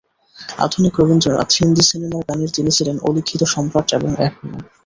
আধুনিক 0.59 0.93
রবীন্দ্রনাথ, 0.97 1.49
হিন্দি 1.57 1.83
সিনেমার 1.83 2.23
গানের 2.27 2.51
তিনি 2.55 2.71
ছিলেন 2.77 2.97
অলিখিত 2.99 3.41
সম্রাট 3.45 3.87
এবং 3.93 4.11
এখনো। 4.27 4.57